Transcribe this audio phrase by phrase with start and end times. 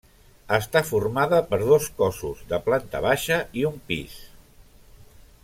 [0.55, 4.17] Està formada per dos cossos, de planta baixa i un pis.